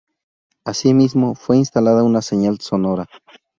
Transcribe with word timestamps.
Asimismo 0.65 1.35
fue 1.35 1.57
instalada 1.59 2.01
una 2.01 2.23
señal 2.23 2.59
sonora. 2.59 3.05